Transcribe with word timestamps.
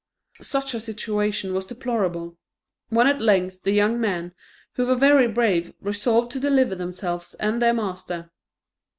Such 0.41 0.73
a 0.73 0.79
situation 0.79 1.53
was 1.53 1.67
deplorable; 1.67 2.35
when 2.89 3.05
at 3.05 3.21
length 3.21 3.61
the 3.61 3.69
young 3.71 4.01
men, 4.01 4.33
who 4.73 4.87
were 4.87 4.95
very 4.95 5.27
brave, 5.27 5.75
resolved 5.79 6.31
to 6.31 6.39
deliver 6.39 6.73
themselves 6.73 7.35
and 7.35 7.61
their 7.61 7.75
master. 7.75 8.31